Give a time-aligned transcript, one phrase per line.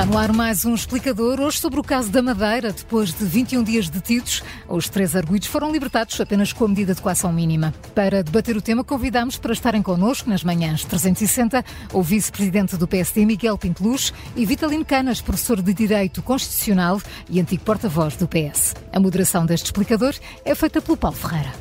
[0.00, 2.72] Está no ar mais um explicador, hoje sobre o caso da Madeira.
[2.72, 7.02] Depois de 21 dias detidos, os três arguídos foram libertados apenas com a medida de
[7.02, 7.74] coação mínima.
[7.94, 11.62] Para debater o tema, convidamos para estarem connosco nas manhãs 360
[11.92, 16.98] o vice-presidente do PSD, Miguel Pinteluz, e Vitalino Canas, professor de Direito Constitucional
[17.28, 18.74] e antigo porta-voz do PS.
[18.94, 20.14] A moderação deste explicador
[20.46, 21.52] é feita pelo Paulo Ferreira.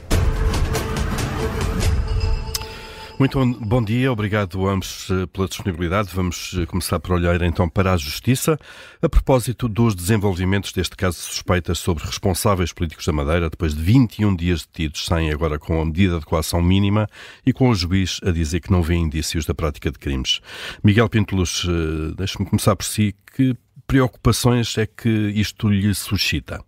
[3.20, 6.09] Muito bom dia, obrigado a ambos eh, pela disponibilidade.
[6.14, 8.58] Vamos eh, começar por olhar então para a Justiça.
[9.02, 13.84] A propósito dos desenvolvimentos deste caso de suspeitas sobre responsáveis políticos da Madeira, depois de
[13.84, 17.09] 21 dias detidos, saem agora com a medida de coação mínima
[17.45, 20.40] e com o juiz a dizer que não vê indícios da prática de crimes.
[20.81, 23.14] Miguel Pinteluz, eh, deixe-me começar por si.
[23.36, 23.54] Que
[23.86, 26.64] preocupações é que isto lhe suscita?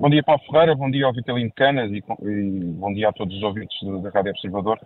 [0.00, 3.36] Bom dia, Paulo Ferreira, bom dia ao Vitalino Canas e, e bom dia a todos
[3.36, 4.78] os ouvintes da Rádio Observador.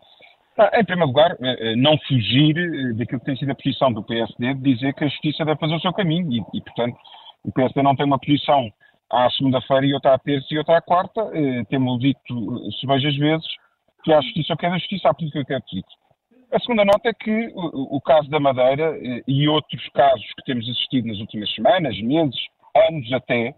[0.56, 3.92] Ah, em primeiro lugar, eh, eh, não fugir eh, daquilo que tem sido a posição
[3.92, 6.96] do PSD de dizer que a justiça deve fazer o seu caminho e, e portanto,
[7.44, 8.72] o PSD não tem uma posição
[9.10, 11.30] à segunda-feira e outra à terça e outra à quarta.
[11.68, 13.46] Temos dito veja vezes
[14.05, 16.02] que há justiça que é da justiça, há política que é política.
[16.52, 20.66] A segunda nota é que o, o caso da Madeira e outros casos que temos
[20.70, 22.40] assistido nas últimas semanas, meses,
[22.88, 23.55] anos até,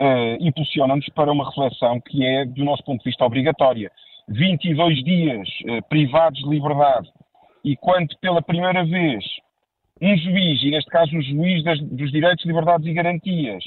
[0.00, 3.90] uh, impulsiona-nos para uma reflexão que é, do nosso ponto de vista, obrigatória.
[4.28, 7.08] 22 dias uh, privados de liberdade
[7.64, 9.24] e quando pela primeira vez
[10.00, 13.64] um juiz, e neste caso o juiz das, dos direitos, liberdades e garantias,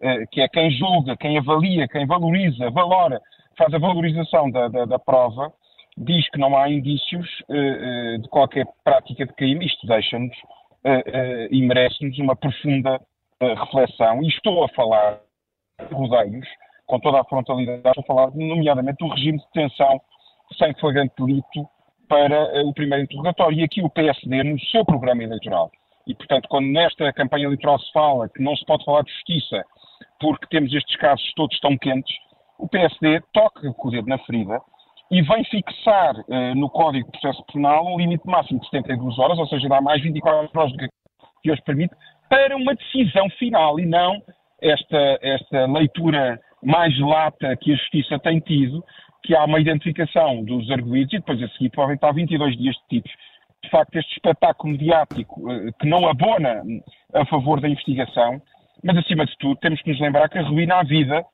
[0.00, 3.20] uh, que é quem julga, quem avalia, quem valoriza, valora,
[3.56, 5.52] faz a valorização da, da, da prova,
[5.96, 10.36] diz que não há indícios uh, de qualquer prática de crime, isto deixa-nos
[11.52, 13.00] e merece-nos uma profunda
[13.40, 14.20] reflexão.
[14.20, 15.20] E estou a falar
[15.90, 16.46] rodeios,
[16.86, 20.00] com toda a frontalidade, a falar nomeadamente do regime de detenção
[20.58, 21.66] sem flagrante delito
[22.08, 23.58] para uh, o primeiro interrogatório.
[23.58, 25.70] E aqui o PSD, no seu programa eleitoral,
[26.06, 29.64] e portanto, quando nesta campanha eleitoral se fala que não se pode falar de justiça
[30.20, 32.14] porque temos estes casos todos tão quentes,
[32.58, 34.60] o PSD toca o dedo na ferida
[35.10, 39.38] e vem fixar uh, no Código de Processo Penal um limite máximo de 72 horas,
[39.38, 40.78] ou seja, dá mais 24 horas do
[41.42, 41.94] que hoje permite,
[42.28, 44.22] para uma decisão final e não
[44.62, 48.82] esta, esta leitura mais lata que a Justiça tem tido,
[49.22, 53.12] que há uma identificação dos arguídos e depois a seguir podem estar 22 dias detidos.
[53.62, 56.62] De facto, este espetáculo mediático eh, que não abona
[57.14, 58.42] a favor da investigação,
[58.82, 61.24] mas acima de tudo temos que nos lembrar que arruína a vida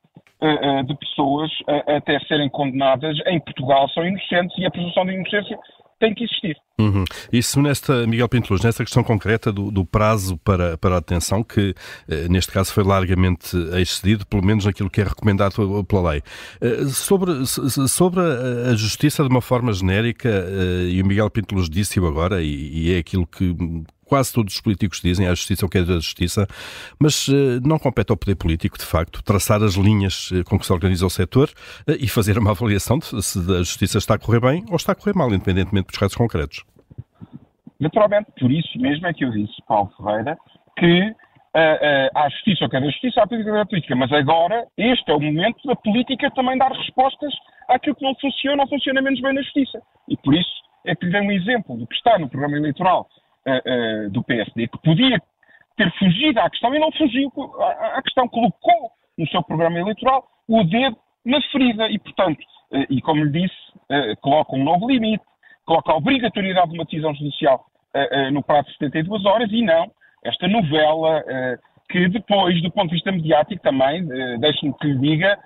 [0.43, 1.51] eh, eh, de pessoas
[1.87, 5.59] até serem condenadas em Portugal são inocentes e a presunção de inocência
[5.99, 6.57] tem que existir.
[6.81, 7.05] Uhum.
[7.33, 11.75] Isso nesta, Miguel Pinteluz, nesta questão concreta do, do, prazo para, para a detenção, que
[12.09, 16.23] eh, neste caso foi largamente excedido, pelo menos naquilo que é recomendado pela lei.
[16.61, 22.07] Eh, sobre, sobre a, justiça de uma forma genérica, eh, e o Miguel Pinteluz disse-o
[22.07, 23.55] agora, e, e é aquilo que
[24.09, 26.47] quase todos os políticos dizem, a justiça o que é da justiça,
[26.99, 30.65] mas uh, não compete ao poder político, de facto, traçar as linhas uh, com que
[30.65, 34.19] se organiza o setor uh, e fazer uma avaliação de se a justiça está a
[34.19, 36.65] correr bem ou está a correr mal, independentemente dos casos concretos.
[37.79, 40.37] Naturalmente, por isso mesmo é que eu disse, Paulo Ferreira,
[40.77, 41.15] que
[41.55, 45.15] há justiça ou que é da justiça, há política da política, mas agora este é
[45.15, 47.33] o momento da política também dar respostas
[47.69, 49.81] àquilo que não funciona ou funciona menos bem na justiça.
[50.09, 50.51] E por isso
[50.87, 53.09] é que lhe dei um exemplo do que está no programa eleitoral
[53.47, 55.21] uh, do PSD, que podia
[55.77, 57.31] ter fugido à questão e não fugiu
[57.95, 62.41] à, questão, colocou no seu programa eleitoral o dedo na ferida e, portanto,
[62.73, 63.57] uh, e como lhe disse,
[64.21, 65.25] coloca um novo limite,
[65.65, 67.65] coloca a obrigatoriedade de uma decisão judicial
[68.33, 69.91] no prazo de 72 horas e não
[70.23, 71.25] esta novela
[71.89, 74.07] que depois, do ponto de vista mediático também,
[74.39, 75.39] deixe-me que lhe diga,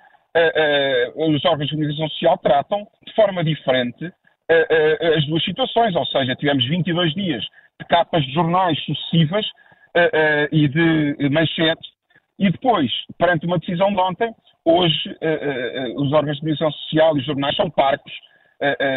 [1.15, 4.11] os órgãos de comunicação social tratam de forma diferente
[4.49, 7.43] as duas situações, ou seja, tivemos 22 dias
[7.79, 11.91] de capas de jornais sucessivas uh, e de manchetes.
[12.37, 14.35] E depois, perante uma decisão de ontem,
[14.65, 15.15] hoje
[15.95, 18.11] os órgãos de comunicação social e os jornais são parcos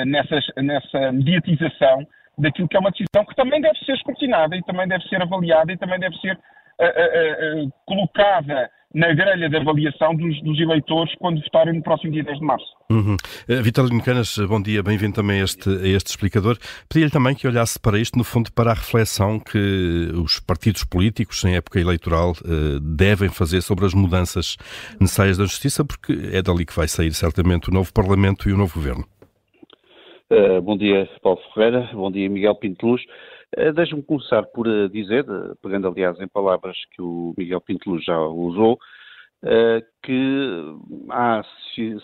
[0.07, 2.07] nessas, nessa mediatização
[2.39, 5.71] daquilo que é uma decisão que também deve ser escrutinada e também deve ser avaliada
[5.71, 6.39] e também deve ser
[7.85, 12.45] colocada na grelha de avaliação dos, dos, eleitores quando votarem no próximo dia 10 de
[12.47, 12.67] março.
[12.91, 13.15] Uhum.
[13.47, 16.57] Uh, Vitorino Canas, bom dia, bem-vindo também a este, a este explicador.
[16.89, 21.45] Pedi-lhe também que olhasse para isto, no fundo, para a reflexão que os partidos políticos,
[21.45, 24.57] em época eleitoral, uh, devem fazer sobre as mudanças
[24.99, 28.57] necessárias da justiça, porque é dali que vai sair certamente o novo Parlamento e o
[28.57, 29.05] novo Governo.
[30.31, 31.91] Uh, bom dia, Paulo Ferreira.
[31.93, 33.03] Bom dia, Miguel Pinteluz.
[33.03, 33.36] Uh,
[33.75, 35.25] Deixe-me começar por uh, dizer,
[35.63, 38.79] pegando aliás em palavras que o Miguel Pinteluz já usou,
[40.03, 40.63] que
[41.11, 41.43] há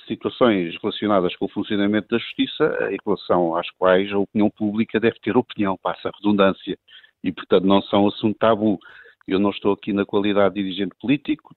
[0.06, 5.18] situações relacionadas com o funcionamento da justiça em relação às quais a opinião pública deve
[5.20, 6.78] ter opinião, passa a redundância,
[7.24, 8.78] e portanto não são assunto tabu.
[9.26, 11.54] Eu não estou aqui na qualidade de dirigente político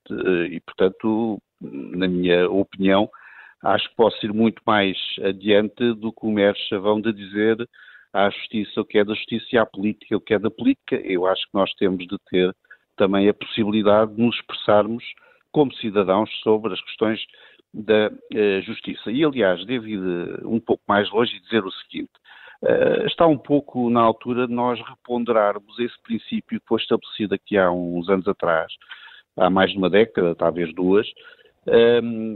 [0.50, 3.08] e, portanto, na minha opinião,
[3.62, 7.56] acho que posso ir muito mais adiante do que o mero chavão de dizer
[8.16, 10.96] à justiça o que é da justiça e à política o que é da política.
[10.96, 12.54] Eu acho que nós temos de ter
[12.96, 15.04] também a possibilidade de nos expressarmos
[15.52, 17.20] como cidadãos sobre as questões
[17.74, 19.10] da uh, justiça.
[19.10, 22.12] E, aliás, devo ir uh, um pouco mais longe e dizer o seguinte:
[22.62, 27.58] uh, está um pouco na altura de nós reponderarmos esse princípio que foi estabelecido aqui
[27.58, 28.72] há uns anos atrás,
[29.36, 31.06] há mais de uma década, talvez duas,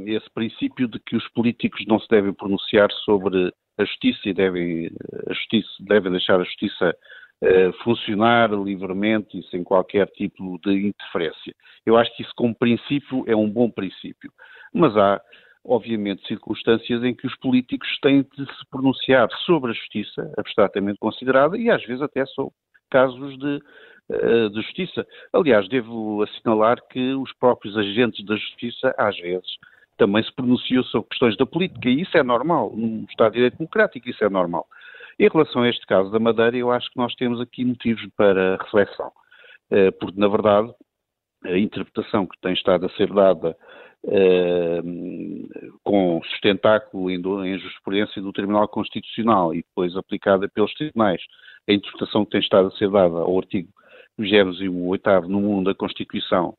[0.06, 4.90] esse princípio de que os políticos não se devem pronunciar sobre a justiça e devem,
[5.28, 6.96] a justiça, devem deixar a justiça
[7.42, 11.54] uh, funcionar livremente e sem qualquer tipo de interferência.
[11.84, 14.32] Eu acho que isso, como princípio, é um bom princípio.
[14.72, 15.20] Mas há,
[15.64, 21.56] obviamente, circunstâncias em que os políticos têm de se pronunciar sobre a justiça, abstratamente considerada,
[21.56, 22.52] e às vezes até sobre
[22.90, 23.60] casos de
[24.12, 25.06] eh, de Justiça.
[25.32, 29.48] Aliás, devo assinalar que os próprios agentes da Justiça, às vezes,
[30.00, 32.72] também se pronunciam sobre questões da política, e isso é normal.
[32.74, 34.66] Num Estado de Direito Democrático, isso é normal.
[35.18, 38.56] Em relação a este caso da Madeira, eu acho que nós temos aqui motivos para
[38.56, 39.12] reflexão,
[39.70, 40.72] eh, porque, na verdade,
[41.44, 43.54] a interpretação que tem estado a ser dada
[44.06, 44.80] eh,
[45.84, 51.20] com sustentáculo em, jurisprudência do Tribunal Constitucional e depois aplicada pelos tribunais,
[51.68, 53.68] a interpretação que tem estado a ser dada ao artigo
[54.18, 56.54] 28 no mundo da Constituição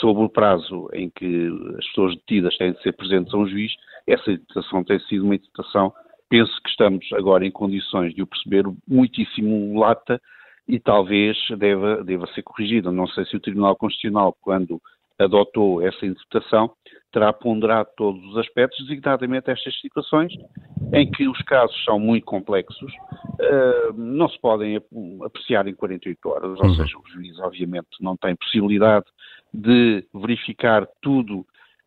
[0.00, 3.72] sobre o prazo em que as pessoas detidas têm de ser presentes a um juiz,
[4.06, 5.92] essa interpretação tem sido uma interpretação,
[6.28, 10.20] penso que estamos agora em condições de o perceber, muitíssimo lata
[10.66, 12.90] e talvez deva, deva ser corrigida.
[12.90, 14.80] Não sei se o Tribunal Constitucional, quando
[15.18, 16.70] adotou essa interpretação,
[17.12, 20.32] terá ponderado todos os aspectos, designadamente estas situações
[20.92, 24.80] em que os casos são muito complexos, uh, não se podem
[25.24, 26.74] apreciar em 48 horas, ou uhum.
[26.74, 29.06] seja, o juiz obviamente não tem possibilidade
[29.52, 31.40] de verificar tudo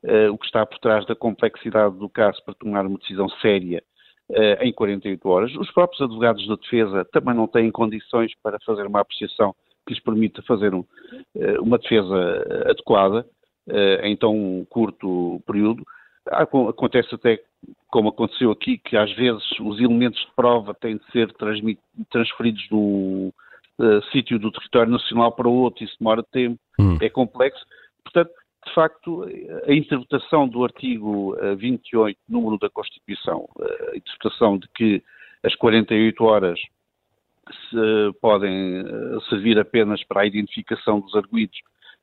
[0.03, 3.83] uh, o que está por trás da complexidade do caso para tomar uma decisão séria
[4.31, 5.55] uh, em 48 horas.
[5.55, 9.55] Os próprios advogados da defesa também não têm condições para fazer uma apreciação
[9.89, 10.85] que lhes permita fazer um,
[11.59, 12.15] uma defesa
[12.69, 13.25] adequada
[14.03, 15.83] em tão curto período.
[16.27, 17.39] Acontece até,
[17.87, 21.31] como aconteceu aqui, que às vezes os elementos de prova têm de ser
[22.09, 23.33] transferidos do
[23.79, 26.97] uh, sítio do território nacional para outro, isso demora tempo, hum.
[27.01, 27.65] é complexo.
[28.03, 28.31] Portanto,
[28.65, 29.25] de facto,
[29.67, 33.47] a interpretação do artigo 28, eh, número da Constituição,
[33.91, 35.01] a interpretação de que
[35.43, 36.59] as 48 horas
[37.69, 38.83] se podem
[39.29, 41.57] servir apenas para a identificação dos arguídos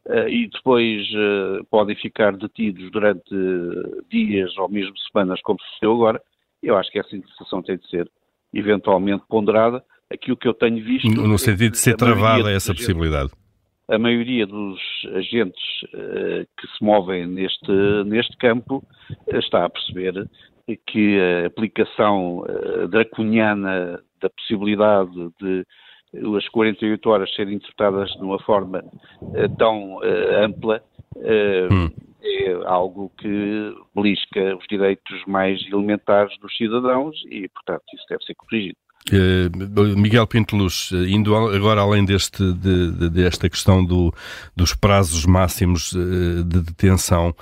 [0.06, 3.34] Uh, e depois uh, podem ficar detidos durante
[4.08, 6.22] dias ou mesmo semanas, como sucedeu agora,
[6.62, 8.08] eu acho que essa interpretação tem de ser
[8.54, 9.82] eventualmente ponderada.
[10.08, 11.08] Aquilo que eu tenho visto.
[11.08, 13.32] No, no sentido de ser travada essa agentes, possibilidade.
[13.88, 14.81] A maioria dos
[15.12, 17.72] agentes uh, que se movem neste,
[18.04, 18.87] neste campo
[19.26, 20.31] está a perceber
[20.87, 22.44] que a aplicação
[22.90, 25.67] draconiana da possibilidade de
[26.37, 28.85] as 48 horas serem interpretadas de uma forma
[29.21, 30.83] uh, tão uh, ampla
[31.17, 31.91] uh, hum.
[32.23, 38.35] é algo que belisca os direitos mais elementares dos cidadãos e, portanto, isso deve ser
[38.35, 38.77] corrigido.
[39.96, 44.13] Miguel Pinteluz, indo agora além deste, de, de, desta questão do,
[44.56, 47.32] dos prazos máximos de detenção,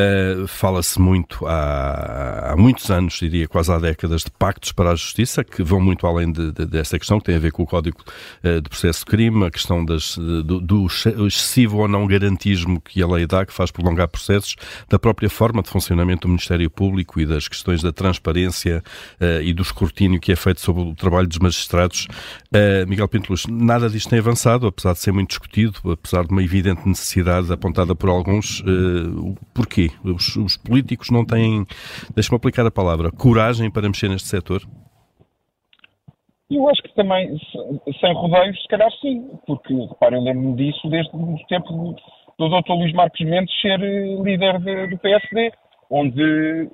[0.00, 4.94] Uh, Fala-se muito há, há, muitos anos, diria quase há décadas, de pactos para a
[4.94, 7.66] justiça, que vão muito além de, de, desta questão, que tem a ver com o
[7.66, 7.98] Código
[8.42, 10.86] uh, de Processo de Crime, a questão das, do, do,
[11.26, 14.56] excessivo ou não garantismo que a lei dá, que faz prolongar processos,
[14.88, 18.82] da própria forma de funcionamento do Ministério Público e das questões da transparência
[19.20, 22.08] uh, e do escrutínio que é feito sobre o trabalho dos magistrados.
[22.86, 26.86] Miguel Pinteluz, nada disto tem avançado, apesar de ser muito discutido, apesar de uma evidente
[26.88, 28.62] necessidade apontada por alguns.
[29.54, 29.89] porquê?
[30.04, 31.66] Os, os políticos não têm,
[32.14, 34.62] deixa-me aplicar a palavra, coragem para mexer neste setor?
[36.50, 37.38] Eu acho que também,
[38.00, 41.94] sem rodeios, se calhar sim, porque, repare, eu lembro-me disso desde o tempo
[42.36, 42.72] do Dr.
[42.72, 45.52] Luís Marcos Mendes ser eh, líder de, do PSD,
[45.88, 46.68] onde,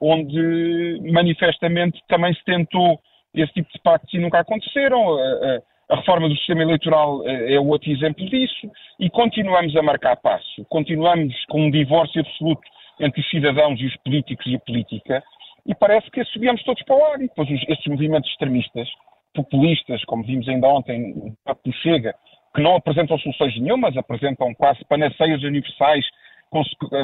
[0.00, 3.00] onde manifestamente também se tentou
[3.34, 5.14] esse tipo de pactos e nunca aconteceram.
[5.18, 5.60] A
[5.96, 10.64] reforma do sistema eleitoral eh, é outro exemplo disso e continuamos a marcar passo.
[10.68, 12.62] Continuamos com um divórcio absoluto
[13.00, 15.22] entre os cidadãos e os políticos e a política
[15.66, 17.20] e parece que subíamos todos para o ar.
[17.20, 18.88] E depois esses movimentos extremistas,
[19.34, 21.14] populistas, como vimos ainda ontem
[21.46, 22.14] no Chega,
[22.54, 26.04] que não apresentam soluções nenhumas, apresentam quase panaceias universais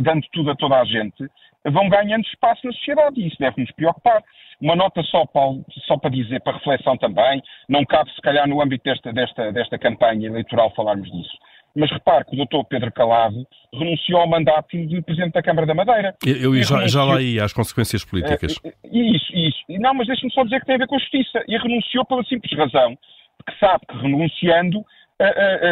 [0.03, 1.29] dando tudo a toda a gente,
[1.71, 4.23] vão ganhando espaço na sociedade e isso deve nos preocupar.
[4.61, 5.51] Uma nota só para,
[5.87, 9.79] só para dizer, para reflexão também, não cabe se calhar no âmbito desta, desta, desta
[9.79, 11.37] campanha eleitoral falarmos disso.
[11.77, 15.75] Mas repare que o doutor Pedro Calado renunciou ao mandato de Presidente da Câmara da
[15.75, 16.15] Madeira.
[16.25, 16.89] Eu, eu já, renunciou...
[16.89, 18.57] já lá ia às consequências políticas.
[18.59, 19.81] Uh, isso, isso.
[19.81, 21.43] Não, mas deixe-me só dizer que tem a ver com a justiça.
[21.49, 22.97] E renunciou pela simples razão
[23.45, 24.85] que sabe que renunciando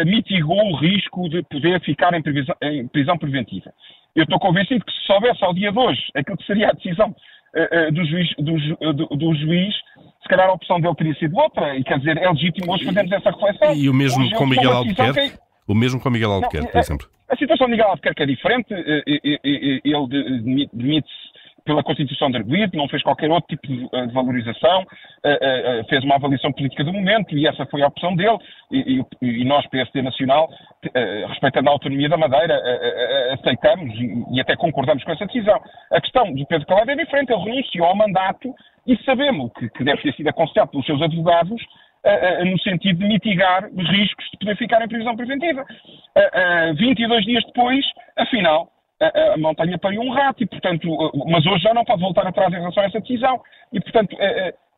[0.07, 3.73] mitigou o risco de poder ficar em, previsão, em prisão preventiva.
[4.15, 7.15] Eu estou convencido que se soubesse ao dia de hoje aquilo que seria a decisão
[7.93, 9.75] do, juiz, do, do, do juiz
[10.23, 13.13] se calhar a opção dele teria sido outra, e quer dizer, é legítimo hoje fazermos
[13.13, 13.75] essa reflexão.
[13.75, 15.33] E o mesmo hoje com Miguel Albuquerque?
[15.67, 17.09] O mesmo com Miguel Albuquerque, por exemplo?
[17.29, 21.32] A, a situação de Miguel Albuquerque é diferente, eh, eh, eh, ele demite-se
[21.65, 24.85] pela Constituição de Arguido, não fez qualquer outro tipo de, valorização,
[25.89, 28.39] fez uma avaliação política do momento e essa foi a opção dele.
[28.71, 30.49] E, e, nós, PSD Nacional,
[31.29, 32.61] respeitando a autonomia da Madeira,
[33.33, 33.95] aceitamos
[34.33, 35.61] e, até concordamos com essa decisão.
[35.91, 38.55] A questão do Pedro Calado é diferente, ele renunciou ao mandato
[38.87, 41.63] e sabemos que, que deve ter sido aconselhado pelos seus advogados
[42.45, 45.63] no sentido de mitigar os riscos de poder ficar em prisão preventiva.
[45.63, 47.85] Uh, 22 dias depois,
[48.17, 48.69] afinal,
[49.35, 50.89] a montanha pariu um rato, e, portanto,
[51.27, 53.41] mas hoje já não pode voltar atrás em relação a essa decisão.
[53.73, 54.17] E, portanto,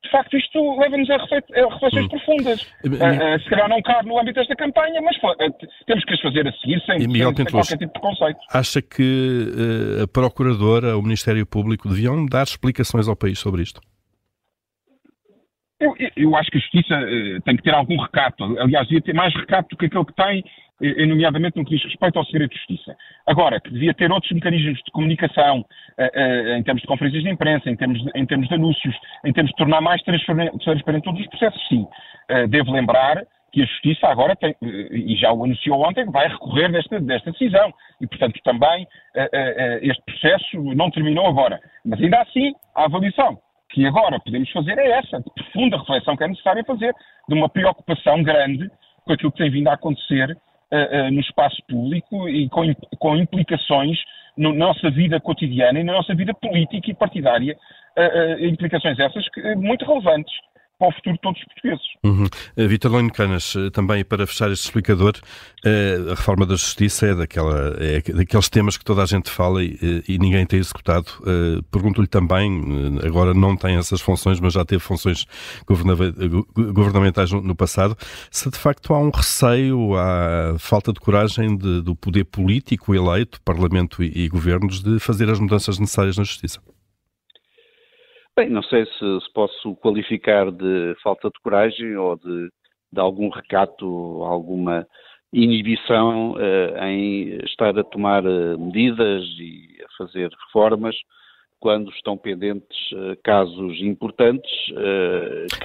[0.04, 2.08] de facto, isto leva-nos a, reflexões hum.
[2.08, 2.62] profundas.
[2.84, 5.16] Uh, uh, se calhar não cabe no âmbito desta campanha, mas
[5.86, 8.38] temos que as fazer a seguir sem, sem, sem qualquer tipo de preconceito.
[8.52, 9.46] Acha que
[10.02, 13.80] a Procuradora, o Ministério Público deviam dar explicações ao país sobre isto?
[15.80, 18.44] Eu, eu, acho que a Justiça uh, tem que ter algum recato.
[18.58, 20.44] Aliás, devia ter mais recato do que aquele que tem,
[20.80, 22.96] nomeadamente no que diz respeito ao segredo de justiça.
[23.26, 27.70] Agora, que devia ter outros mecanismos de comunicação, uh, em termos de conferências de imprensa,
[27.70, 31.26] em termos de, em termos de anúncios, em termos de tornar mais transparente, todos os
[31.28, 31.86] processos, sim.
[32.48, 37.00] devo lembrar que a Justiça agora tem, e já o anunciou ontem, vai recorrer desta,
[37.00, 37.72] desta decisão.
[38.00, 38.84] E, portanto, também
[39.80, 41.60] este processo não terminou agora.
[41.84, 43.38] Mas ainda assim, a avaliação
[43.70, 46.92] que agora podemos fazer é essa, de profunda reflexão que é necessária fazer,
[47.28, 48.68] de uma preocupação grande
[49.04, 50.36] com aquilo que tem vindo a acontecer
[50.74, 52.62] uh, uh, no espaço público e com,
[52.98, 53.98] com implicações
[54.36, 57.56] na no nossa vida cotidiana e na nossa vida política e partidária,
[57.96, 60.34] uh, implicações essas que, muito relevantes
[60.78, 61.84] para o futuro de todos os portugueses.
[62.04, 62.24] Uhum.
[62.24, 65.14] Uh, Vitor Lino Canas, uh, também para fechar este explicador,
[65.64, 69.62] uh, a reforma da justiça é, daquela, é daqueles temas que toda a gente fala
[69.62, 71.06] e, e ninguém tem executado.
[71.70, 75.26] Pergunto-lhe também, agora não tem essas funções, mas já teve funções
[75.66, 77.96] governamentais no, passado,
[78.30, 83.40] se de facto há um receio, há falta de coragem de, do poder político eleito,
[83.42, 86.60] Parlamento e, e governos, de fazer as mudanças necessárias na justiça.
[88.36, 92.48] Bem, não sei se, se, posso qualificar de falta de coragem ou de,
[92.92, 93.86] de algum recato,
[94.24, 94.84] alguma
[95.32, 100.96] inibição uh, em estar a tomar uh, medidas e a fazer reformas
[101.60, 104.50] quando estão pendentes uh, casos importantes.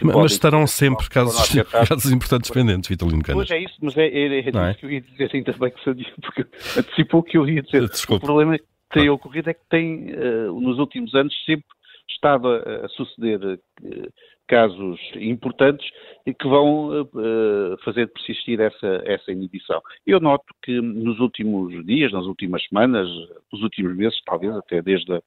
[0.02, 1.50] mas, mas estarão sempre casos,
[1.88, 3.48] casos importantes pendentes, Vitalino Canas.
[3.48, 4.74] Pois é isso, mas é, é, é, é?
[4.76, 6.46] que eu ia dizer, ainda bem que sabia, porque
[6.78, 7.84] antecipou o que eu ia dizer.
[8.10, 10.14] O problema que tem ocorrido é que tem,
[10.62, 11.66] nos últimos anos, sempre
[12.10, 14.10] estado a, suceder eh,
[14.48, 15.88] casos importantes
[16.26, 19.80] que vão uh, fazer persistir essa, essa inibição.
[20.08, 23.08] Eu noto que nos últimos dias, nas últimas semanas,
[23.54, 25.22] nos últimos meses, talvez até desde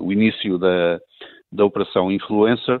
[0.00, 1.00] o início da,
[1.50, 2.80] da Operação Influencer,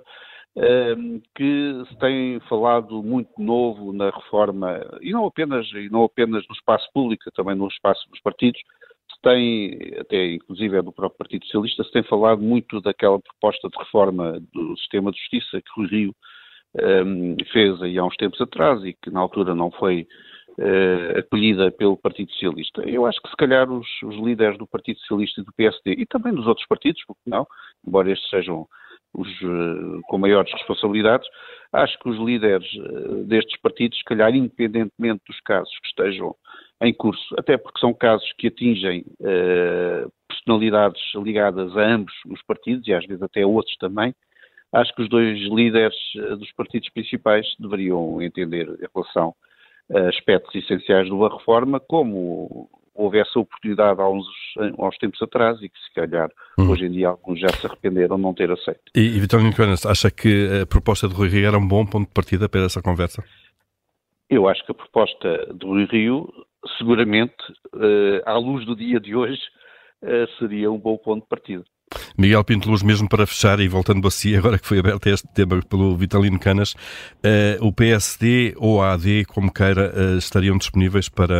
[1.34, 6.54] que se tem falado muito novo na reforma, e não apenas, e não apenas no
[6.54, 8.60] espaço público, também no espaço dos partidos,
[9.24, 13.78] tem, até inclusive é do próprio Partido Socialista, se tem falado muito daquela proposta de
[13.78, 16.14] reforma do sistema de justiça que o Rio
[17.06, 20.06] um, fez aí há uns tempos atrás e que na altura não foi
[20.58, 22.82] uh, acolhida pelo Partido Socialista.
[22.82, 26.06] Eu acho que se calhar os, os, líderes do Partido Socialista e do PSD e
[26.06, 27.46] também dos outros partidos, porque não,
[27.86, 28.66] embora estes sejam
[29.14, 31.26] os uh, com maiores responsabilidades,
[31.72, 36.34] acho que os líderes uh, destes partidos, se calhar independentemente dos casos que estejam
[36.80, 42.86] em curso, até porque são casos que atingem uh, personalidades ligadas a ambos os partidos
[42.86, 44.14] e às vezes até a outros também.
[44.72, 49.34] Acho que os dois líderes uh, dos partidos principais deveriam entender em relação
[49.94, 54.26] a aspectos essenciais de uma reforma, como houve essa oportunidade há uns,
[54.56, 56.70] há uns tempos atrás e que se calhar hum.
[56.70, 58.82] hoje em dia alguns já se arrependeram de não ter aceito.
[58.94, 62.06] E, e Vitório Nicolas, acha que a proposta de Rui Rio era um bom ponto
[62.06, 63.24] de partida para essa conversa?
[64.30, 66.32] Eu acho que a proposta de Rui Rio
[66.78, 67.34] seguramente,
[67.74, 69.40] uh, à luz do dia de hoje,
[70.02, 71.64] uh, seria um bom ponto de partida.
[72.16, 75.28] Miguel Pinto Luz, mesmo para fechar e voltando a si, agora que foi aberto este
[75.32, 81.08] tema pelo Vitalino Canas, uh, o PSD ou a AD, como queira, uh, estariam disponíveis
[81.08, 81.34] para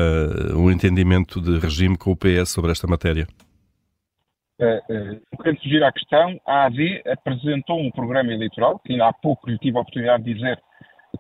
[0.56, 3.26] um entendimento de regime com o PS sobre esta matéria?
[4.60, 9.50] Uh, querendo fugir à questão, a AD apresentou um programa eleitoral, que ainda há pouco
[9.50, 10.58] lhe tive a oportunidade de dizer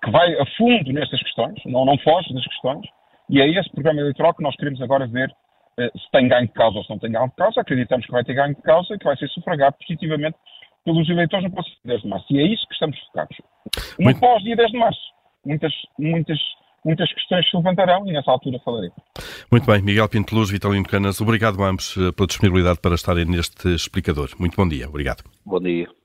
[0.02, 2.86] que vai a fundo nestas questões, não, não foge das questões,
[3.28, 6.52] E é esse programa eleitoral que nós queremos agora ver uh, se tem ganho de
[6.52, 7.60] causa ou se não tem ganho de causa.
[7.60, 10.36] Acreditamos que vai ter ganho de causa e que vai ser sufragado positivamente
[10.84, 12.26] pelos eleitores no próximo 10 de março.
[12.30, 13.36] E é isso que estamos focados.
[13.98, 14.20] No Muito...
[14.20, 15.00] pós-dia 10 de março,
[15.44, 16.38] muitas, muitas,
[16.84, 18.90] muitas questões se levantarão e nessa altura falarei.
[19.50, 23.68] Muito bem, Miguel Pinteluz, Vitalino Canas, obrigado a ambos eh, pela disponibilidade para estarem neste
[23.74, 24.30] explicador.
[24.38, 25.24] Muito bom dia, obrigado.
[25.44, 26.03] Bom dia.